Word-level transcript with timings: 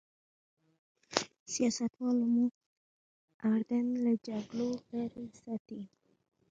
سیاستوالو 1.53 2.25
مو 2.33 2.45
اردن 3.51 3.85
له 4.03 4.13
جګړو 4.27 4.69
لرې 4.91 5.23
ساتلی. 5.41 5.83